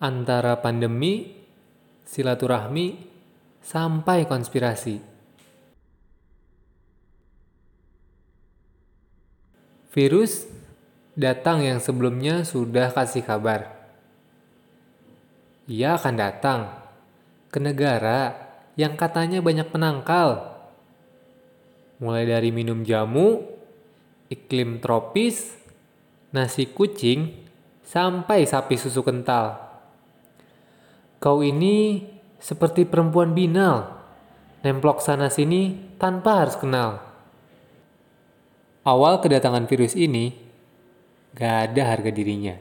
antara 0.00 0.56
pandemi, 0.64 1.36
silaturahmi, 2.08 2.96
sampai 3.60 4.24
konspirasi. 4.24 4.96
Virus 9.90 10.48
datang 11.18 11.60
yang 11.60 11.78
sebelumnya 11.82 12.46
sudah 12.48 12.94
kasih 12.94 13.26
kabar. 13.26 13.76
Ia 15.68 16.00
akan 16.00 16.14
datang 16.16 16.60
ke 17.52 17.58
negara 17.60 18.34
yang 18.78 18.96
katanya 18.96 19.44
banyak 19.44 19.68
penangkal. 19.68 20.56
Mulai 22.00 22.24
dari 22.24 22.48
minum 22.48 22.80
jamu, 22.86 23.44
iklim 24.32 24.80
tropis, 24.80 25.52
nasi 26.32 26.70
kucing, 26.70 27.34
sampai 27.84 28.46
sapi 28.46 28.78
susu 28.80 29.04
kental. 29.04 29.69
Kau 31.20 31.44
ini 31.44 32.00
seperti 32.40 32.88
perempuan 32.88 33.36
binal, 33.36 33.92
nemplok 34.64 35.04
sana-sini 35.04 35.92
tanpa 36.00 36.40
harus 36.40 36.56
kenal. 36.56 37.04
Awal 38.88 39.20
kedatangan 39.20 39.68
virus 39.68 39.92
ini, 39.92 40.32
gak 41.36 41.70
ada 41.70 41.92
harga 41.92 42.08
dirinya. 42.08 42.56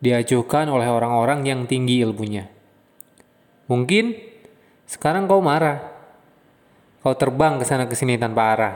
Diajukan 0.00 0.72
oleh 0.72 0.88
orang-orang 0.88 1.44
yang 1.44 1.60
tinggi 1.68 2.00
ilmunya. 2.00 2.48
Mungkin 3.68 4.16
sekarang 4.88 5.28
kau 5.28 5.44
marah. 5.44 5.92
Kau 7.04 7.12
terbang 7.12 7.60
ke 7.60 7.68
sana 7.68 7.84
ke 7.84 7.92
sini 7.92 8.16
tanpa 8.16 8.56
arah. 8.56 8.74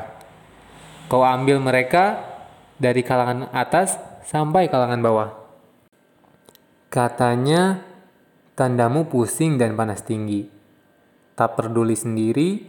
Kau 1.09 1.25
ambil 1.25 1.65
mereka 1.65 2.21
dari 2.77 3.01
kalangan 3.01 3.49
atas 3.57 3.97
sampai 4.29 4.69
kalangan 4.69 5.01
bawah. 5.01 5.31
Katanya 6.93 7.94
tandamu 8.55 9.11
pusing 9.11 9.59
dan 9.59 9.75
panas 9.75 10.07
tinggi. 10.07 10.47
Tak 11.35 11.59
peduli 11.59 11.99
sendiri 11.99 12.63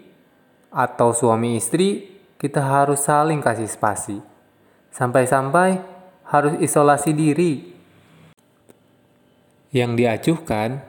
atau 0.73 1.13
suami 1.13 1.55
istri, 1.61 2.17
kita 2.41 2.59
harus 2.59 3.05
saling 3.05 3.39
kasih 3.39 3.69
spasi. 3.69 4.17
Sampai-sampai 4.89 5.79
harus 6.25 6.57
isolasi 6.57 7.13
diri. 7.13 7.53
Yang 9.69 9.91
diajukan 10.01 10.81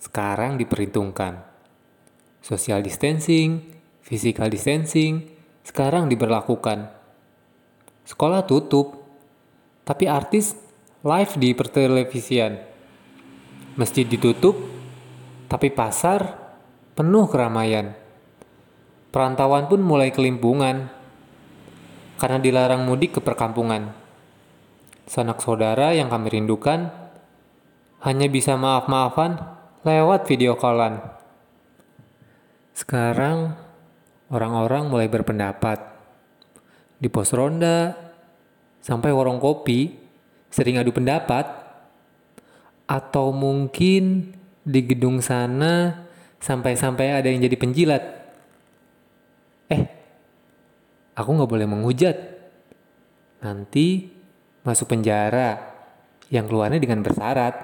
sekarang 0.00 0.56
diperhitungkan. 0.56 1.44
Social 2.42 2.82
distancing, 2.82 3.76
physical 4.02 4.50
distancing 4.50 5.30
sekarang 5.62 6.10
diberlakukan. 6.10 6.90
Sekolah 8.02 8.42
tutup, 8.48 8.98
tapi 9.86 10.10
artis 10.10 10.58
live 11.06 11.32
di 11.38 11.54
pertelevisian. 11.54 12.71
Masjid 13.72 14.04
ditutup, 14.04 14.52
tapi 15.48 15.72
pasar 15.72 16.36
penuh 16.92 17.24
keramaian. 17.24 17.96
Perantauan 19.08 19.68
pun 19.68 19.80
mulai 19.80 20.12
kelimpungan 20.12 20.92
karena 22.20 22.38
dilarang 22.40 22.84
mudik 22.84 23.16
ke 23.16 23.20
perkampungan. 23.24 23.96
Sanak 25.08 25.40
saudara 25.40 25.96
yang 25.96 26.12
kami 26.12 26.36
rindukan 26.36 26.92
hanya 28.04 28.26
bisa 28.28 28.60
maaf-maafan 28.60 29.40
lewat 29.88 30.28
video 30.28 30.52
callan. 30.60 31.00
Sekarang 32.76 33.56
orang-orang 34.28 34.88
mulai 34.92 35.08
berpendapat. 35.08 35.80
Di 37.00 37.08
pos 37.08 37.32
ronda 37.32 37.96
sampai 38.84 39.10
warung 39.16 39.40
kopi 39.40 39.96
sering 40.52 40.76
adu 40.76 40.92
pendapat 40.92 41.62
atau 42.92 43.32
mungkin 43.32 44.36
di 44.60 44.80
gedung 44.84 45.24
sana 45.24 46.04
sampai-sampai 46.44 47.16
ada 47.16 47.32
yang 47.32 47.40
jadi 47.40 47.56
penjilat. 47.56 48.04
Eh, 49.72 49.82
aku 51.16 51.30
nggak 51.32 51.48
boleh 51.48 51.64
menghujat. 51.64 52.16
Nanti 53.40 54.12
masuk 54.60 54.92
penjara 54.92 55.72
yang 56.28 56.44
keluarnya 56.44 56.84
dengan 56.84 57.00
bersyarat. 57.00 57.56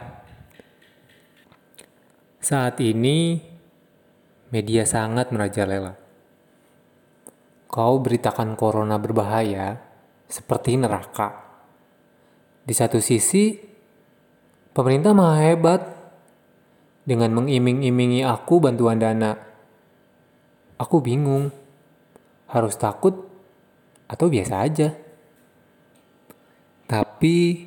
Saat 2.41 2.81
ini, 2.81 3.36
media 4.48 4.88
sangat 4.88 5.28
merajalela. 5.28 5.92
Kau 7.69 8.00
beritakan 8.00 8.56
corona 8.56 8.97
berbahaya 8.97 9.76
seperti 10.25 10.81
neraka. 10.81 11.44
Di 12.64 12.72
satu 12.72 12.97
sisi, 12.97 13.67
pemerintah 14.78 15.10
maha 15.10 15.42
hebat 15.42 15.82
dengan 17.02 17.34
mengiming-imingi 17.34 18.22
aku 18.22 18.62
bantuan 18.62 19.02
dana. 19.02 19.34
Aku 20.78 21.02
bingung, 21.02 21.50
harus 22.46 22.78
takut 22.78 23.26
atau 24.06 24.30
biasa 24.30 24.54
aja. 24.62 24.94
Tapi 26.86 27.66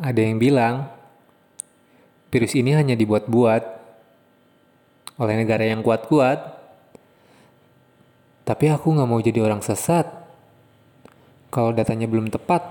ada 0.00 0.16
yang 0.16 0.40
bilang 0.40 0.88
virus 2.32 2.56
ini 2.56 2.72
hanya 2.72 2.96
dibuat-buat 2.96 3.62
oleh 5.20 5.34
negara 5.36 5.68
yang 5.68 5.84
kuat-kuat. 5.84 6.56
Tapi 8.48 8.64
aku 8.72 8.96
nggak 8.96 9.08
mau 9.12 9.20
jadi 9.20 9.44
orang 9.44 9.60
sesat 9.60 10.08
kalau 11.52 11.76
datanya 11.76 12.08
belum 12.08 12.32
tepat. 12.32 12.64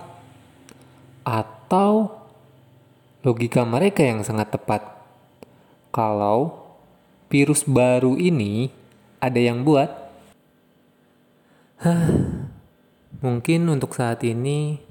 Atau 1.22 2.18
logika 3.22 3.66
mereka 3.66 4.06
yang 4.06 4.22
sangat 4.22 4.54
tepat. 4.54 4.86
Kalau 5.94 6.68
virus 7.32 7.66
baru 7.66 8.16
ini 8.18 8.70
ada 9.18 9.40
yang 9.42 9.66
buat. 9.66 9.90
Hah, 11.82 12.10
mungkin 13.22 13.70
untuk 13.70 13.94
saat 13.94 14.26
ini 14.26 14.82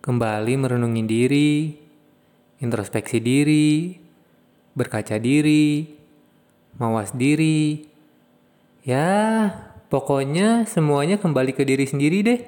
kembali 0.00 0.52
merenungi 0.56 1.02
diri, 1.04 1.52
introspeksi 2.64 3.20
diri, 3.20 3.96
berkaca 4.72 5.20
diri, 5.20 5.84
mawas 6.80 7.12
diri. 7.12 7.84
Ya, 8.86 9.52
pokoknya 9.92 10.64
semuanya 10.64 11.20
kembali 11.20 11.52
ke 11.52 11.66
diri 11.68 11.84
sendiri 11.84 12.18
deh. 12.24 12.40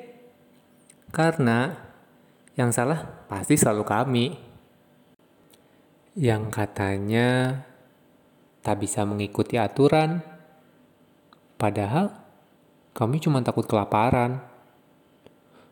Karena 1.13 1.77
yang 2.57 2.73
salah 2.73 3.27
pasti 3.29 3.61
selalu 3.61 3.85
kami. 3.85 4.50
Yang 6.19 6.51
katanya 6.51 7.63
tak 8.67 8.83
bisa 8.83 9.07
mengikuti 9.07 9.55
aturan. 9.55 10.19
Padahal 11.55 12.11
kami 12.91 13.23
cuma 13.23 13.39
takut 13.47 13.63
kelaparan. 13.71 14.43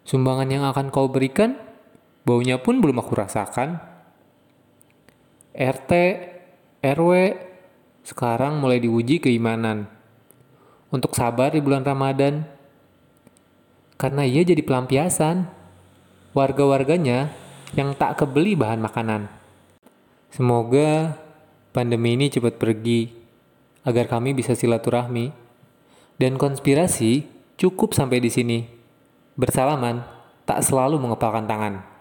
Sumbangan 0.06 0.48
yang 0.48 0.64
akan 0.64 0.94
kau 0.94 1.10
berikan, 1.10 1.58
baunya 2.22 2.56
pun 2.62 2.78
belum 2.78 3.02
aku 3.02 3.18
rasakan. 3.18 3.82
RT, 5.58 5.92
RW 6.86 7.12
sekarang 8.06 8.62
mulai 8.62 8.78
diuji 8.78 9.18
keimanan 9.18 9.90
untuk 10.94 11.18
sabar 11.18 11.50
di 11.50 11.58
bulan 11.58 11.82
Ramadan. 11.82 12.46
Karena 13.98 14.22
ia 14.22 14.46
jadi 14.46 14.62
pelampiasan 14.62 15.50
warga-warganya 16.30 17.34
yang 17.74 17.98
tak 17.98 18.22
kebeli 18.22 18.54
bahan 18.54 18.78
makanan. 18.78 19.26
Semoga 20.28 21.16
pandemi 21.72 22.14
ini 22.14 22.28
cepat 22.28 22.60
pergi 22.60 23.08
agar 23.84 24.08
kami 24.08 24.36
bisa 24.36 24.52
silaturahmi 24.52 25.32
dan 26.20 26.36
konspirasi 26.36 27.24
cukup 27.56 27.96
sampai 27.96 28.20
di 28.20 28.28
sini. 28.28 28.58
Bersalaman, 29.38 30.02
tak 30.44 30.60
selalu 30.66 30.98
mengepalkan 30.98 31.46
tangan. 31.46 31.97